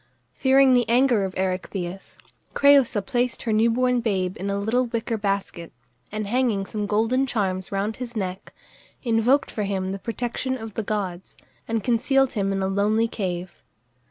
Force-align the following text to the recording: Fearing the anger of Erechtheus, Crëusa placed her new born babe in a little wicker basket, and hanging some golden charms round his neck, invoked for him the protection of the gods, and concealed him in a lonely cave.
Fearing 0.33 0.73
the 0.73 0.89
anger 0.89 1.25
of 1.25 1.35
Erechtheus, 1.37 2.17
Crëusa 2.55 3.05
placed 3.05 3.43
her 3.43 3.53
new 3.53 3.69
born 3.69 3.99
babe 4.01 4.35
in 4.35 4.49
a 4.49 4.57
little 4.57 4.87
wicker 4.87 5.15
basket, 5.15 5.71
and 6.11 6.25
hanging 6.25 6.65
some 6.65 6.87
golden 6.87 7.27
charms 7.27 7.71
round 7.71 7.97
his 7.97 8.15
neck, 8.15 8.51
invoked 9.03 9.51
for 9.51 9.61
him 9.61 9.91
the 9.91 9.99
protection 9.99 10.57
of 10.57 10.73
the 10.73 10.81
gods, 10.81 11.37
and 11.67 11.83
concealed 11.83 12.33
him 12.33 12.51
in 12.51 12.63
a 12.63 12.67
lonely 12.67 13.07
cave. 13.07 13.61